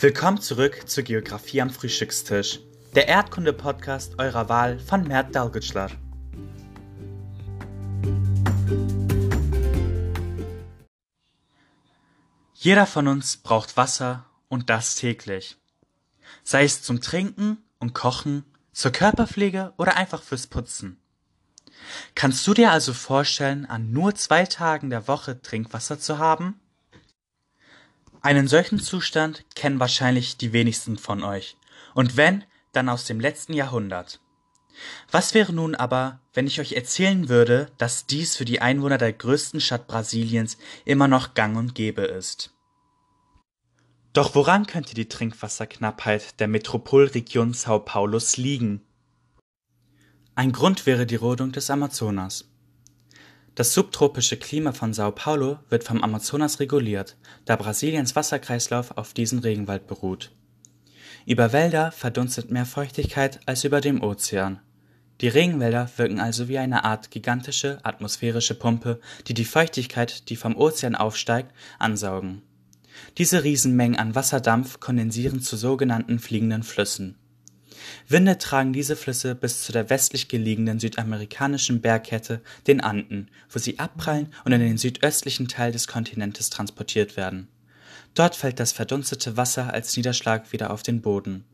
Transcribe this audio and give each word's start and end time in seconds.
Willkommen 0.00 0.40
zurück 0.40 0.88
zur 0.88 1.02
Geografie 1.02 1.60
am 1.60 1.70
Frühstückstisch, 1.70 2.60
der 2.94 3.08
Erdkunde-Podcast 3.08 4.16
eurer 4.20 4.48
Wahl 4.48 4.78
von 4.78 5.02
Mert 5.02 5.34
Dalgutschler. 5.34 5.90
Jeder 12.54 12.86
von 12.86 13.08
uns 13.08 13.38
braucht 13.38 13.76
Wasser 13.76 14.24
und 14.46 14.70
das 14.70 14.94
täglich. 14.94 15.56
Sei 16.44 16.62
es 16.62 16.80
zum 16.80 17.00
Trinken 17.00 17.58
und 17.80 17.92
Kochen, 17.92 18.44
zur 18.70 18.92
Körperpflege 18.92 19.72
oder 19.78 19.96
einfach 19.96 20.22
fürs 20.22 20.46
Putzen. 20.46 21.02
Kannst 22.14 22.46
du 22.46 22.54
dir 22.54 22.70
also 22.70 22.92
vorstellen, 22.92 23.66
an 23.66 23.90
nur 23.90 24.14
zwei 24.14 24.46
Tagen 24.46 24.90
der 24.90 25.08
Woche 25.08 25.42
Trinkwasser 25.42 25.98
zu 25.98 26.18
haben? 26.18 26.60
Einen 28.28 28.46
solchen 28.46 28.78
Zustand 28.78 29.46
kennen 29.54 29.80
wahrscheinlich 29.80 30.36
die 30.36 30.52
wenigsten 30.52 30.98
von 30.98 31.24
euch, 31.24 31.56
und 31.94 32.18
wenn, 32.18 32.44
dann 32.72 32.90
aus 32.90 33.06
dem 33.06 33.20
letzten 33.20 33.54
Jahrhundert. 33.54 34.20
Was 35.10 35.32
wäre 35.32 35.54
nun 35.54 35.74
aber, 35.74 36.20
wenn 36.34 36.46
ich 36.46 36.60
euch 36.60 36.74
erzählen 36.74 37.30
würde, 37.30 37.72
dass 37.78 38.04
dies 38.04 38.36
für 38.36 38.44
die 38.44 38.60
Einwohner 38.60 38.98
der 38.98 39.14
größten 39.14 39.62
Stadt 39.62 39.86
Brasiliens 39.86 40.58
immer 40.84 41.08
noch 41.08 41.32
gang 41.32 41.56
und 41.56 41.74
gäbe 41.74 42.02
ist? 42.02 42.52
Doch 44.12 44.34
woran 44.34 44.66
könnte 44.66 44.94
die 44.94 45.08
Trinkwasserknappheit 45.08 46.38
der 46.38 46.48
Metropolregion 46.48 47.54
Sao 47.54 47.78
Paulos 47.78 48.36
liegen? 48.36 48.82
Ein 50.34 50.52
Grund 50.52 50.84
wäre 50.84 51.06
die 51.06 51.16
Rodung 51.16 51.52
des 51.52 51.70
Amazonas. 51.70 52.44
Das 53.58 53.74
subtropische 53.74 54.36
Klima 54.36 54.70
von 54.70 54.94
Sao 54.94 55.10
Paulo 55.10 55.58
wird 55.68 55.82
vom 55.82 56.04
Amazonas 56.04 56.60
reguliert, 56.60 57.16
da 57.44 57.56
Brasiliens 57.56 58.14
Wasserkreislauf 58.14 58.96
auf 58.96 59.14
diesen 59.14 59.40
Regenwald 59.40 59.88
beruht. 59.88 60.30
Über 61.26 61.52
Wälder 61.52 61.90
verdunstet 61.90 62.52
mehr 62.52 62.66
Feuchtigkeit 62.66 63.40
als 63.46 63.64
über 63.64 63.80
dem 63.80 64.00
Ozean. 64.00 64.60
Die 65.20 65.26
Regenwälder 65.26 65.90
wirken 65.96 66.20
also 66.20 66.46
wie 66.46 66.58
eine 66.58 66.84
Art 66.84 67.10
gigantische 67.10 67.80
atmosphärische 67.82 68.54
Pumpe, 68.54 69.00
die 69.26 69.34
die 69.34 69.44
Feuchtigkeit, 69.44 70.28
die 70.28 70.36
vom 70.36 70.56
Ozean 70.56 70.94
aufsteigt, 70.94 71.52
ansaugen. 71.80 72.42
Diese 73.16 73.42
Riesenmengen 73.42 73.98
an 73.98 74.14
Wasserdampf 74.14 74.78
kondensieren 74.78 75.40
zu 75.40 75.56
sogenannten 75.56 76.20
fliegenden 76.20 76.62
Flüssen 76.62 77.18
Winde 78.08 78.38
tragen 78.38 78.72
diese 78.72 78.96
Flüsse 78.96 79.34
bis 79.34 79.62
zu 79.62 79.72
der 79.72 79.90
westlich 79.90 80.28
gelegenen 80.28 80.80
südamerikanischen 80.80 81.80
Bergkette, 81.80 82.40
den 82.66 82.80
Anden, 82.80 83.28
wo 83.50 83.58
sie 83.58 83.78
abprallen 83.78 84.32
und 84.44 84.52
in 84.52 84.60
den 84.60 84.78
südöstlichen 84.78 85.48
Teil 85.48 85.72
des 85.72 85.88
Kontinentes 85.88 86.50
transportiert 86.50 87.16
werden. 87.16 87.48
Dort 88.14 88.34
fällt 88.34 88.58
das 88.60 88.72
verdunstete 88.72 89.36
Wasser 89.36 89.72
als 89.72 89.96
Niederschlag 89.96 90.52
wieder 90.52 90.70
auf 90.70 90.82
den 90.82 91.02
Boden. 91.02 91.44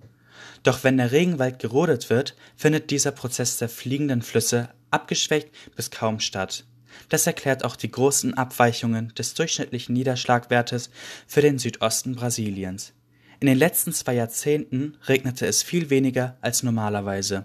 Doch 0.62 0.82
wenn 0.82 0.96
der 0.96 1.12
Regenwald 1.12 1.58
gerodet 1.58 2.10
wird, 2.10 2.34
findet 2.56 2.90
dieser 2.90 3.12
Prozess 3.12 3.58
der 3.58 3.68
fliegenden 3.68 4.22
Flüsse 4.22 4.70
abgeschwächt 4.90 5.50
bis 5.76 5.90
kaum 5.90 6.20
statt. 6.20 6.64
Das 7.08 7.26
erklärt 7.26 7.64
auch 7.64 7.76
die 7.76 7.90
großen 7.90 8.34
Abweichungen 8.34 9.12
des 9.14 9.34
durchschnittlichen 9.34 9.94
Niederschlagwertes 9.94 10.90
für 11.26 11.42
den 11.42 11.58
Südosten 11.58 12.14
Brasiliens. 12.14 12.92
In 13.44 13.48
den 13.48 13.58
letzten 13.58 13.92
zwei 13.92 14.14
Jahrzehnten 14.14 14.96
regnete 15.02 15.44
es 15.44 15.62
viel 15.62 15.90
weniger 15.90 16.38
als 16.40 16.62
normalerweise. 16.62 17.44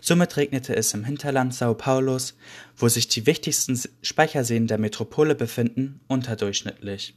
Somit 0.00 0.36
regnete 0.36 0.76
es 0.76 0.94
im 0.94 1.02
Hinterland 1.02 1.52
Sao 1.52 1.74
Paulos, 1.74 2.36
wo 2.76 2.86
sich 2.86 3.08
die 3.08 3.26
wichtigsten 3.26 3.76
Speicherseen 4.02 4.68
der 4.68 4.78
Metropole 4.78 5.34
befinden, 5.34 6.00
unterdurchschnittlich. 6.06 7.16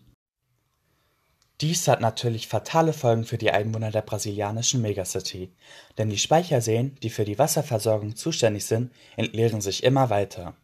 Dies 1.62 1.88
hat 1.88 2.02
natürlich 2.02 2.48
fatale 2.48 2.94
Folgen 2.94 3.26
für 3.26 3.38
die 3.38 3.52
Einwohner 3.52 3.92
der 3.92 4.02
brasilianischen 4.02 4.82
Megacity, 4.82 5.54
denn 6.00 6.10
die 6.10 6.18
Speicherseen, 6.18 6.96
die 7.04 7.12
für 7.12 7.26
die 7.26 7.38
Wasserversorgung 7.38 8.16
zuständig 8.16 8.66
sind, 8.66 8.92
entleeren 9.18 9.62
sich 9.62 9.84
immer 9.84 10.10
weiter. 10.10 10.56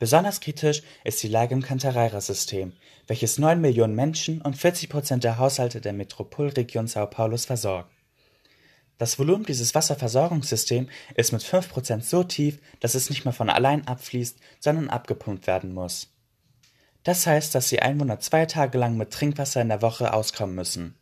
Besonders 0.00 0.40
kritisch 0.40 0.82
ist 1.04 1.22
die 1.22 1.28
Lage 1.28 1.54
im 1.54 1.60
Cantareira-System, 1.60 2.72
welches 3.06 3.36
neun 3.36 3.60
Millionen 3.60 3.94
Menschen 3.94 4.40
und 4.40 4.56
40 4.56 4.88
Prozent 4.88 5.24
der 5.24 5.36
Haushalte 5.36 5.82
der 5.82 5.92
Metropolregion 5.92 6.86
Sao 6.86 7.06
Paulos 7.06 7.44
versorgt. 7.44 7.90
Das 8.96 9.18
Volumen 9.18 9.44
dieses 9.44 9.74
Wasserversorgungssystems 9.74 10.88
ist 11.16 11.32
mit 11.32 11.42
5 11.42 11.68
Prozent 11.68 12.06
so 12.06 12.24
tief, 12.24 12.60
dass 12.80 12.94
es 12.94 13.10
nicht 13.10 13.26
mehr 13.26 13.34
von 13.34 13.50
allein 13.50 13.86
abfließt, 13.86 14.38
sondern 14.58 14.88
abgepumpt 14.88 15.46
werden 15.46 15.74
muss. 15.74 16.08
Das 17.02 17.26
heißt, 17.26 17.54
dass 17.54 17.68
die 17.68 17.82
Einwohner 17.82 18.20
zwei 18.20 18.46
Tage 18.46 18.78
lang 18.78 18.96
mit 18.96 19.10
Trinkwasser 19.10 19.60
in 19.60 19.68
der 19.68 19.82
Woche 19.82 20.14
auskommen 20.14 20.54
müssen. 20.54 20.96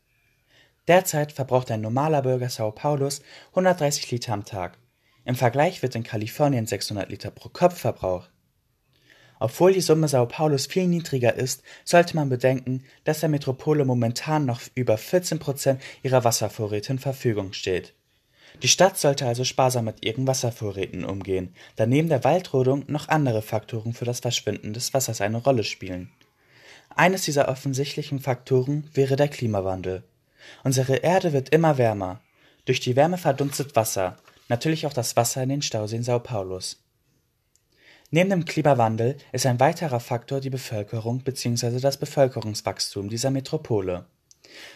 Derzeit 0.89 1.31
verbraucht 1.31 1.71
ein 1.71 1.83
normaler 1.83 2.23
Bürger 2.23 2.49
Sao 2.51 2.73
Paulos 2.73 3.23
130 3.51 4.11
Liter 4.11 4.33
am 4.33 4.45
Tag. 4.45 4.77
Im 5.25 5.37
Vergleich 5.37 5.83
wird 5.83 5.95
in 5.95 6.03
Kalifornien 6.03 6.67
600 6.67 7.09
Liter 7.09 7.31
pro 7.31 7.49
Kopf 7.49 7.79
verbraucht. 7.79 8.33
Obwohl 9.41 9.72
die 9.72 9.81
Summe 9.81 10.09
Sao 10.09 10.26
Paulos 10.26 10.66
viel 10.66 10.87
niedriger 10.87 11.34
ist, 11.34 11.62
sollte 11.84 12.16
man 12.16 12.28
bedenken, 12.28 12.84
dass 13.04 13.21
der 13.21 13.28
Metropole 13.28 13.84
momentan 13.84 14.44
noch 14.44 14.60
über 14.75 14.99
14 14.99 15.38
Prozent 15.38 15.81
ihrer 16.03 16.25
Wasservorräte 16.25 16.93
in 16.93 16.99
Verfügung 16.99 17.53
steht. 17.53 17.94
Die 18.62 18.69
Stadt 18.69 18.99
sollte 18.99 19.26
also 19.26 19.44
sparsam 19.44 19.84
mit 19.84 20.04
ihren 20.04 20.26
Wasservorräten 20.26 21.04
umgehen, 21.04 21.54
da 21.76 21.87
neben 21.87 22.09
der 22.09 22.25
Waldrodung 22.25 22.84
noch 22.88 23.09
andere 23.09 23.43
Faktoren 23.43 23.93
für 23.93 24.04
das 24.04 24.21
Verschwinden 24.21 24.72
des 24.72 24.93
Wassers 24.94 25.21
eine 25.21 25.38
Rolle 25.38 25.62
spielen. 25.65 26.10
Eines 26.94 27.22
dieser 27.22 27.49
offensichtlichen 27.49 28.19
Faktoren 28.19 28.91
wäre 28.94 29.15
der 29.15 29.28
Klimawandel. 29.28 30.03
Unsere 30.65 30.97
Erde 30.97 31.32
wird 31.32 31.50
immer 31.50 31.78
wärmer. 31.78 32.20
Durch 32.65 32.81
die 32.81 32.97
Wärme 32.97 33.19
verdunstet 33.19 33.76
Wasser, 33.76 34.16
natürlich 34.49 34.87
auch 34.87 34.93
das 34.93 35.15
Wasser 35.15 35.43
in 35.43 35.50
den 35.50 35.62
Stauseen 35.62 36.03
Sao 36.03 36.19
Paulos. 36.19 36.82
Neben 38.11 38.31
dem 38.31 38.47
Klimawandel 38.47 39.19
ist 39.33 39.45
ein 39.45 39.61
weiterer 39.61 40.01
Faktor 40.01 40.41
die 40.41 40.49
Bevölkerung 40.49 41.21
bzw. 41.21 41.79
das 41.79 41.99
Bevölkerungswachstum 41.99 43.11
dieser 43.11 43.31
Metropole. 43.31 44.07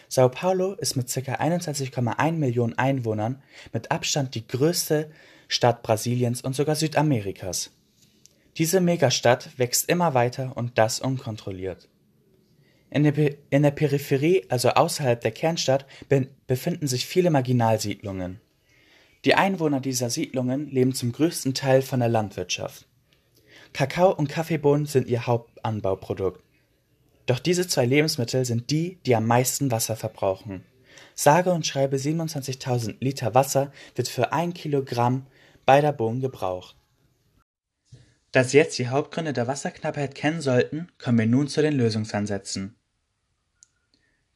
Sao 0.07 0.29
Paulo 0.29 0.73
ist 0.73 0.95
mit 0.95 1.11
ca. 1.11 1.19
21,1 1.19 2.31
Millionen 2.33 2.77
Einwohnern 2.77 3.41
mit 3.71 3.89
Abstand 3.91 4.35
die 4.35 4.45
größte 4.45 5.09
Stadt 5.47 5.81
Brasiliens 5.81 6.41
und 6.41 6.55
sogar 6.55 6.75
Südamerikas. 6.75 7.71
Diese 8.57 8.81
Megastadt 8.81 9.57
wächst 9.57 9.89
immer 9.89 10.13
weiter 10.13 10.55
und 10.55 10.77
das 10.77 10.99
unkontrolliert. 10.99 11.89
In 12.91 13.03
der, 13.03 13.33
in 13.49 13.63
der 13.63 13.71
Peripherie, 13.71 14.45
also 14.49 14.69
außerhalb 14.69 15.19
der 15.19 15.31
Kernstadt, 15.31 15.87
be 16.07 16.27
befinden 16.45 16.85
sich 16.85 17.07
viele 17.07 17.31
Marginalsiedlungen. 17.31 18.39
Die 19.25 19.33
Einwohner 19.33 19.79
dieser 19.79 20.11
Siedlungen 20.11 20.69
leben 20.69 20.93
zum 20.93 21.11
größten 21.11 21.55
Teil 21.55 21.81
von 21.81 21.99
der 21.99 22.09
Landwirtschaft. 22.09 22.85
Kakao 23.73 24.11
und 24.11 24.29
Kaffeebohnen 24.29 24.85
sind 24.85 25.07
ihr 25.07 25.25
Hauptanbauprodukt. 25.25 26.43
Doch 27.25 27.39
diese 27.39 27.67
zwei 27.67 27.85
Lebensmittel 27.85 28.45
sind 28.45 28.69
die, 28.69 28.99
die 29.05 29.15
am 29.15 29.25
meisten 29.25 29.71
Wasser 29.71 29.95
verbrauchen. 29.95 30.63
Sage 31.15 31.51
und 31.51 31.65
schreibe 31.65 31.97
27.000 31.97 32.97
Liter 32.99 33.33
Wasser 33.33 33.71
wird 33.95 34.07
für 34.07 34.31
ein 34.31 34.53
Kilogramm 34.53 35.25
beider 35.65 35.91
Bohnen 35.91 36.21
gebraucht. 36.21 36.75
Da 38.31 38.43
Sie 38.43 38.57
jetzt 38.57 38.77
die 38.79 38.89
Hauptgründe 38.89 39.33
der 39.33 39.47
Wasserknappheit 39.47 40.15
kennen 40.15 40.41
sollten, 40.41 40.87
kommen 40.97 41.19
wir 41.19 41.27
nun 41.27 41.47
zu 41.47 41.61
den 41.61 41.73
Lösungsansätzen. 41.73 42.75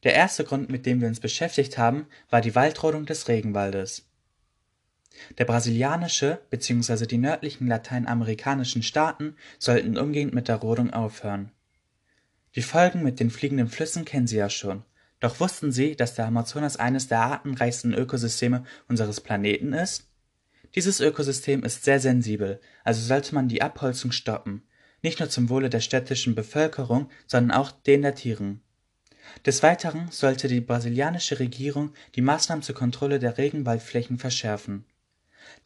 Der 0.04 0.14
erste 0.14 0.44
Grund, 0.44 0.70
mit 0.70 0.86
dem 0.86 1.00
wir 1.00 1.08
uns 1.08 1.18
beschäftigt 1.18 1.78
haben, 1.78 2.06
war 2.30 2.40
die 2.40 2.54
Waldrodung 2.54 3.06
des 3.06 3.26
Regenwaldes. 3.26 4.07
Der 5.36 5.44
brasilianische 5.44 6.40
bzw. 6.50 7.06
die 7.06 7.18
nördlichen 7.18 7.66
lateinamerikanischen 7.66 8.82
Staaten 8.82 9.36
sollten 9.58 9.96
umgehend 9.96 10.34
mit 10.34 10.48
der 10.48 10.56
Rodung 10.56 10.92
aufhören. 10.92 11.52
Die 12.54 12.62
Folgen 12.62 13.02
mit 13.02 13.20
den 13.20 13.30
fliegenden 13.30 13.68
Flüssen 13.68 14.04
kennen 14.04 14.26
Sie 14.26 14.36
ja 14.36 14.50
schon. 14.50 14.84
Doch 15.20 15.40
wussten 15.40 15.70
Sie, 15.70 15.96
dass 15.96 16.14
der 16.14 16.26
Amazonas 16.26 16.76
eines 16.76 17.08
der 17.08 17.20
artenreichsten 17.20 17.92
Ökosysteme 17.92 18.64
unseres 18.88 19.20
Planeten 19.20 19.72
ist? 19.72 20.08
Dieses 20.74 21.00
Ökosystem 21.00 21.62
ist 21.62 21.84
sehr 21.84 22.00
sensibel, 22.00 22.60
also 22.84 23.00
sollte 23.00 23.34
man 23.34 23.48
die 23.48 23.62
Abholzung 23.62 24.12
stoppen, 24.12 24.62
nicht 25.02 25.18
nur 25.18 25.28
zum 25.28 25.48
Wohle 25.48 25.70
der 25.70 25.80
städtischen 25.80 26.34
Bevölkerung, 26.34 27.10
sondern 27.26 27.56
auch 27.56 27.70
den 27.70 28.02
der 28.02 28.14
Tieren. 28.14 28.60
Des 29.44 29.62
Weiteren 29.62 30.10
sollte 30.10 30.48
die 30.48 30.60
brasilianische 30.60 31.38
Regierung 31.38 31.92
die 32.14 32.22
Maßnahmen 32.22 32.62
zur 32.62 32.74
Kontrolle 32.74 33.18
der 33.18 33.38
Regenwaldflächen 33.38 34.18
verschärfen 34.18 34.84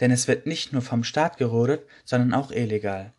denn 0.00 0.10
es 0.10 0.28
wird 0.28 0.46
nicht 0.46 0.72
nur 0.72 0.82
vom 0.82 1.04
Staat 1.04 1.36
gerodet, 1.36 1.86
sondern 2.04 2.34
auch 2.34 2.50
illegal. 2.50 3.12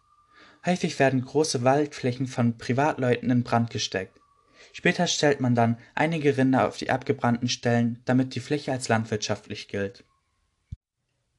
Häufig 0.65 0.97
werden 0.99 1.25
große 1.25 1.63
Waldflächen 1.63 2.27
von 2.27 2.57
Privatleuten 2.57 3.29
in 3.29 3.43
Brand 3.43 3.69
gesteckt. 3.69 4.19
Später 4.71 5.07
stellt 5.07 5.39
man 5.39 5.55
dann 5.55 5.77
einige 5.93 6.37
Rinder 6.37 6.67
auf 6.67 6.77
die 6.77 6.89
abgebrannten 6.89 7.49
Stellen, 7.49 8.01
damit 8.05 8.33
die 8.33 8.39
Fläche 8.39 8.71
als 8.71 8.87
landwirtschaftlich 8.87 9.67
gilt. 9.67 10.05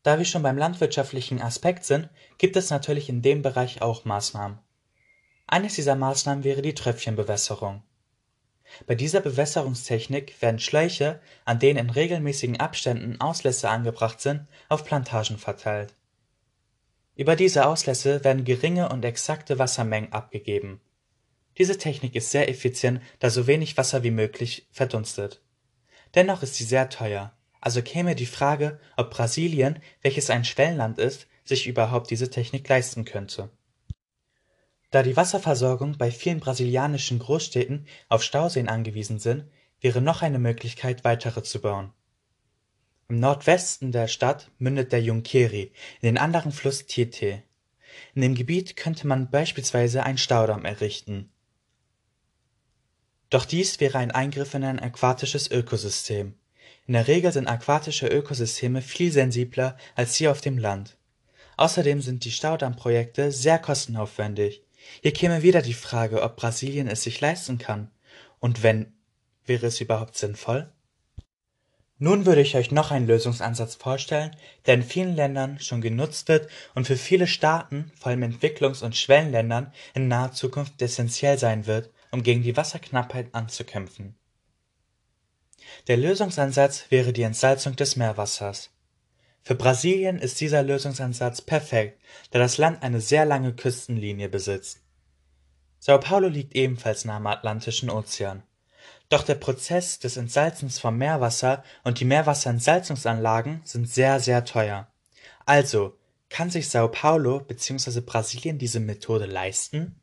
Da 0.02 0.18
wir 0.18 0.26
schon 0.26 0.42
beim 0.42 0.58
landwirtschaftlichen 0.58 1.40
Aspekt 1.40 1.84
sind, 1.84 2.10
gibt 2.36 2.56
es 2.56 2.68
natürlich 2.68 3.08
in 3.08 3.22
dem 3.22 3.40
Bereich 3.40 3.80
auch 3.80 4.04
Maßnahmen. 4.04 4.58
Eines 5.46 5.74
dieser 5.74 5.96
Maßnahmen 5.96 6.44
wäre 6.44 6.60
die 6.60 6.74
Tröpfchenbewässerung. 6.74 7.82
Bei 8.87 8.94
dieser 8.94 9.20
Bewässerungstechnik 9.20 10.40
werden 10.40 10.58
Schläuche, 10.58 11.20
an 11.44 11.58
denen 11.58 11.78
in 11.78 11.90
regelmäßigen 11.90 12.61
Abständen 12.61 13.20
Auslässe 13.20 13.69
angebracht 13.69 14.20
sind, 14.20 14.46
auf 14.69 14.84
Plantagen 14.84 15.38
verteilt. 15.38 15.94
Über 17.16 17.37
diese 17.37 17.66
Auslässe 17.66 18.25
werden 18.25 18.44
geringe 18.44 18.88
und 18.88 19.05
exakte 19.05 19.58
Wassermengen 19.58 20.12
abgegeben. 20.12 20.81
Diese 21.58 21.78
Technik 21.78 22.16
ist 22.16 22.31
sehr 22.31 22.49
effizient, 22.49 23.00
da 23.20 23.31
so 23.31 23.46
wenig 23.46 23.76
Wasser 23.76 24.02
wie 24.02 24.11
möglich 24.11 24.67
verdunstet. 24.72 25.40
Dennoch 26.14 26.43
ist 26.43 26.56
sie 26.56 26.64
sehr 26.64 26.88
teuer, 26.88 27.32
also 27.60 27.82
käme 27.82 28.14
die 28.14 28.26
Frage, 28.26 28.81
ob 28.96 29.10
Brasilien, 29.10 29.81
welches 30.02 30.31
ein 30.31 30.44
Schwellenland 30.44 30.99
ist, 30.99 31.26
sich 31.44 31.67
überhaupt 31.67 32.10
diese 32.10 32.31
Technik 32.31 32.69
leisten 32.69 33.05
könnte. 33.05 33.50
Da 34.94 35.02
die 35.02 35.17
Wasserversorgung 35.17 35.99
bei 35.99 36.12
vielen 36.12 36.38
brasilianischen 36.38 37.19
Großstädten 37.19 37.88
auf 38.08 38.23
Stauseen 38.23 38.69
angewiesen 38.69 39.19
sind, 39.19 39.50
wäre 39.81 40.00
noch 40.00 40.23
eine 40.23 40.38
Möglichkeit, 40.38 41.02
weitere 41.02 41.43
zu 41.43 41.61
bauen. 41.61 41.93
Im 43.08 43.19
Nordwesten 43.19 43.91
der 43.91 44.06
Stadt 44.06 44.52
mündet 44.58 44.93
der 44.93 45.02
Junquery 45.02 45.73
in 46.00 46.06
den 46.06 46.17
anderen 46.17 46.52
Fluss 46.52 46.87
Tietê. 46.87 47.43
In 48.14 48.23
dem 48.23 48.37
Gebiet 48.37 48.76
könnte 48.76 49.08
man 49.08 49.31
beispielsweise 49.31 50.05
einen 50.05 50.17
Staudamm 50.17 50.64
errichten. 50.64 51.29
Doch 53.31 53.46
dies 53.46 53.81
wäre 53.81 53.99
ein 53.99 54.12
Eingriff 54.12 54.55
in 54.55 54.62
ein 54.62 54.79
aquatisches 54.79 55.50
Ökosystem. 55.50 56.35
In 56.87 56.93
der 56.93 57.08
Regel 57.08 57.32
sind 57.32 57.49
aquatische 57.49 58.06
Ökosysteme 58.06 58.81
viel 58.81 59.11
sensibler 59.11 59.76
als 59.96 60.14
hier 60.14 60.31
auf 60.31 60.41
dem 60.41 60.56
Land. 60.56 60.96
Außerdem 61.56 62.00
sind 62.00 62.25
die 62.25 62.31
Staudammprojekte 62.31 63.32
sehr 63.32 63.58
kostenaufwendig. 63.58 64.63
Hier 65.02 65.12
käme 65.12 65.42
wieder 65.42 65.62
die 65.62 65.75
Frage, 65.75 66.22
ob 66.22 66.36
Brasilien 66.36 66.88
es 66.88 67.02
sich 67.02 67.20
leisten 67.20 67.58
kann. 67.58 67.90
Und 68.40 68.62
wenn, 68.62 68.92
wäre 69.46 69.66
es 69.66 69.81
überhaupt 69.81 70.16
sinnvoll? 70.16 70.72
Nun 71.98 72.26
würde 72.26 72.40
ich 72.40 72.56
euch 72.56 72.70
noch 72.70 72.90
einen 72.90 73.06
Lösungsansatz 73.06 73.76
vorstellen, 73.76 74.36
der 74.66 74.75
in 74.75 74.82
vielen 74.82 75.14
Ländern 75.14 75.60
schon 75.60 75.81
genutzt 75.81 76.28
wird 76.28 76.50
und 76.75 76.86
für 76.86 76.96
viele 76.96 77.26
Staaten, 77.26 77.92
vor 77.98 78.10
allem 78.10 78.25
Entwicklungs- 78.25 78.82
und 78.82 78.96
Schwellenländern, 78.96 79.72
in 79.94 80.08
naher 80.08 80.32
Zukunft 80.32 80.82
essentiell 80.82 81.38
sein 81.38 81.66
wird, 81.66 81.90
um 82.10 82.22
gegen 82.22 82.42
die 82.42 82.56
Wasserknappheit 82.56 83.28
anzukämpfen. 83.32 84.16
Der 85.86 85.96
Lösungsansatz 85.96 86.86
wäre 86.90 87.12
die 87.12 87.22
Entsalzung 87.22 87.76
des 87.76 87.96
Meerwassers. 87.96 88.70
Für 89.44 89.55
Brasilien 89.55 90.19
ist 90.19 90.41
dieser 90.41 90.62
Lösungsansatz 90.62 91.43
perfekt, 91.43 92.00
da 92.31 92.38
das 92.38 92.56
Land 92.56 92.82
eine 92.82 93.02
sehr 93.02 93.26
lange 93.26 93.55
Küstenlinie 93.55 94.31
besitzt. 94.31 94.81
Sao 95.79 96.00
Paulo 96.00 96.29
liegt 96.29 96.55
ebenfalls 96.55 97.05
nah 97.05 97.19
am 97.19 97.26
Atlantischen 97.26 97.91
Ozean. 97.91 98.43
Doch 99.11 99.23
der 99.23 99.35
Prozess 99.35 99.99
des 99.99 100.17
Entsalzens 100.17 100.79
vom 100.79 100.96
Meerwasser 100.96 101.62
und 101.85 102.00
die 102.00 102.06
Meerwasserentsalzungsanlagen 102.06 103.61
sind 103.64 103.87
sehr, 103.87 104.19
sehr 104.19 104.46
teuer. 104.46 104.88
Also, 105.44 105.99
kann 106.31 106.49
sich 106.49 106.70
Sao 106.70 106.88
Paulo 106.88 107.41
bzw. 107.41 108.00
Brasilien 108.00 108.56
diese 108.56 108.81
Methode 108.81 109.26
leisten? 109.26 110.00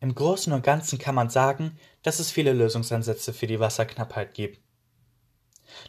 Im 0.00 0.14
Großen 0.14 0.52
und 0.52 0.62
Ganzen 0.62 0.98
kann 0.98 1.14
man 1.14 1.30
sagen, 1.30 1.78
dass 2.02 2.18
es 2.18 2.30
viele 2.30 2.52
Lösungsansätze 2.52 3.32
für 3.32 3.46
die 3.46 3.58
Wasserknappheit 3.58 4.34
gibt. 4.34 4.60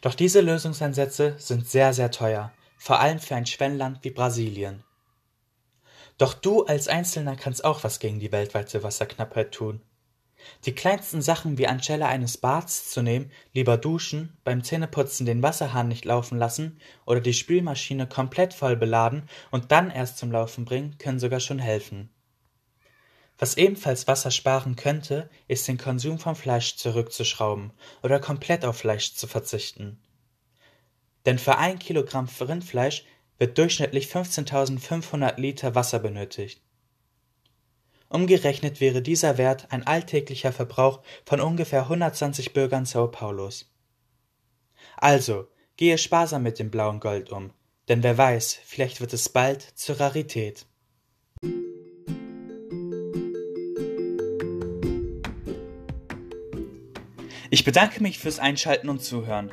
Doch 0.01 0.15
diese 0.15 0.41
Lösungsansätze 0.41 1.35
sind 1.37 1.67
sehr, 1.67 1.93
sehr 1.93 2.11
teuer, 2.11 2.51
vor 2.77 2.99
allem 2.99 3.19
für 3.19 3.35
ein 3.35 3.45
Schwellenland 3.45 3.99
wie 4.03 4.11
Brasilien. 4.11 4.83
Doch 6.17 6.33
du 6.33 6.65
als 6.65 6.87
Einzelner 6.87 7.35
kannst 7.35 7.63
auch 7.63 7.83
was 7.83 7.99
gegen 7.99 8.19
die 8.19 8.31
weltweite 8.31 8.83
Wasserknappheit 8.83 9.53
tun. 9.53 9.81
Die 10.65 10.73
kleinsten 10.73 11.21
Sachen 11.21 11.57
wie 11.57 11.67
anstelle 11.67 12.07
eines 12.07 12.37
Bads 12.37 12.91
zu 12.91 13.01
nehmen, 13.01 13.31
lieber 13.53 13.77
duschen, 13.77 14.37
beim 14.43 14.63
Zähneputzen 14.63 15.25
den 15.25 15.43
Wasserhahn 15.43 15.87
nicht 15.87 16.05
laufen 16.05 16.37
lassen 16.37 16.79
oder 17.05 17.19
die 17.19 17.33
Spülmaschine 17.33 18.07
komplett 18.07 18.53
voll 18.53 18.75
beladen 18.75 19.29
und 19.51 19.71
dann 19.71 19.91
erst 19.91 20.17
zum 20.17 20.31
Laufen 20.31 20.65
bringen, 20.65 20.97
können 20.97 21.19
sogar 21.19 21.39
schon 21.39 21.59
helfen. 21.59 22.09
Was 23.39 23.55
ebenfalls 23.55 24.05
Wasser 24.05 24.31
sparen 24.31 24.75
könnte, 24.75 25.29
ist 25.47 25.65
den 25.67 25.77
Konsum 25.77 26.19
von 26.19 26.35
Fleisch 26.35 26.75
zurückzuschrauben 26.75 27.71
oder 28.03 28.19
komplett 28.19 28.65
auf 28.65 28.77
Fleisch 28.77 29.13
zu 29.13 29.27
verzichten. 29.27 29.97
Denn 31.25 31.39
für 31.39 31.57
ein 31.57 31.79
Kilogramm 31.79 32.27
Rindfleisch 32.39 33.05
wird 33.37 33.57
durchschnittlich 33.57 34.07
15.500 34.07 35.39
Liter 35.39 35.73
Wasser 35.73 35.99
benötigt. 35.99 36.61
Umgerechnet 38.09 38.81
wäre 38.81 39.01
dieser 39.01 39.37
Wert 39.37 39.71
ein 39.71 39.87
alltäglicher 39.87 40.51
Verbrauch 40.51 41.01
von 41.25 41.39
ungefähr 41.39 41.83
120 41.83 42.53
Bürgern 42.53 42.85
Sao 42.85 43.07
Paulos. 43.07 43.71
Also, 44.97 45.47
gehe 45.77 45.97
sparsam 45.97 46.43
mit 46.43 46.59
dem 46.59 46.71
blauen 46.71 46.99
Gold 46.99 47.31
um, 47.31 47.53
denn 47.87 48.03
wer 48.03 48.17
weiß, 48.17 48.59
vielleicht 48.65 48.99
wird 48.99 49.13
es 49.13 49.29
bald 49.29 49.61
zur 49.61 49.99
Rarität. 49.99 50.65
Ich 57.59 57.65
bedanke 57.65 58.01
mich 58.01 58.19
fürs 58.19 58.39
Einschalten 58.39 58.87
und 58.87 59.03
Zuhören. 59.03 59.51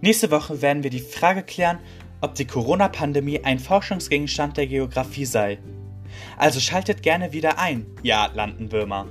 Nächste 0.00 0.32
Woche 0.32 0.60
werden 0.60 0.82
wir 0.82 0.90
die 0.90 0.98
Frage 0.98 1.44
klären, 1.44 1.78
ob 2.20 2.34
die 2.34 2.48
Corona-Pandemie 2.48 3.44
ein 3.44 3.60
Forschungsgegenstand 3.60 4.56
der 4.56 4.66
Geographie 4.66 5.24
sei. 5.24 5.60
Also 6.36 6.58
schaltet 6.58 7.04
gerne 7.04 7.32
wieder 7.32 7.60
ein, 7.60 7.86
ihr 8.02 8.18
Atlantenwürmer. 8.18 9.06